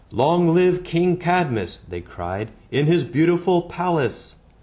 "Long 0.09 0.49
live 0.55 0.83
King 0.83 1.15
Cadmus," 1.17 1.77
they 1.87 2.01
cried, 2.01 2.49
"in 2.71 2.87
his 2.87 3.03
beautiful 3.03 3.61
palace." 3.61 4.35